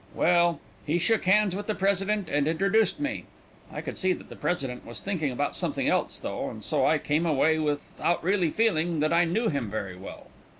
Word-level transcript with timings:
"Well, 0.15 0.59
he 0.83 0.97
shook 0.97 1.25
hands 1.25 1.55
with 1.55 1.67
the 1.67 1.75
President, 1.75 2.27
and 2.27 2.47
introduced 2.47 2.99
me. 2.99 3.25
I 3.71 3.81
could 3.81 3.99
see 3.99 4.13
that 4.13 4.29
the 4.29 4.35
President 4.35 4.83
was 4.83 4.99
thinking 4.99 5.29
about 5.31 5.55
something 5.55 5.87
else, 5.87 6.19
though, 6.19 6.49
and 6.49 6.63
so 6.63 6.83
I 6.87 6.97
came 6.97 7.27
away 7.27 7.59
without 7.59 8.23
really 8.23 8.49
feeling 8.49 8.99
that 9.01 9.13
I 9.13 9.25
knew 9.25 9.49
him 9.49 9.69
very 9.69 9.95
well. 9.95 10.29